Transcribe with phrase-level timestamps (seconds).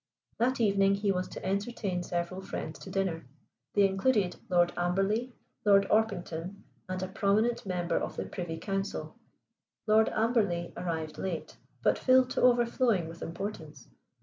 [0.39, 3.27] That evening he was to entertain several friends to dinner.
[3.75, 5.31] They included Lord Amberley,
[5.63, 9.15] Lord Orpington, and a prominent member of the Privy Council,
[9.85, 13.87] Lord Amberley arrived late, but filled to overflowing with importance.